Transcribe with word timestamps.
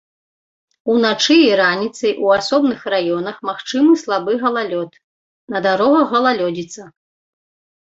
Уначы 0.93 1.35
і 1.41 1.51
раніцай 1.59 2.13
у 2.23 2.31
асобных 2.37 2.79
раёнах 2.95 3.37
магчымы 3.51 3.93
слабы 4.05 4.31
галалёд, 4.47 4.91
на 5.57 5.65
дарогах 5.69 6.07
галалёдзіца. 6.19 6.91